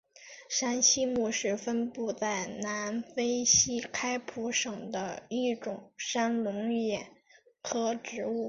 [0.49, 7.11] 山栖木是分布在南非西开普省的一种山龙眼
[7.61, 8.39] 科植物。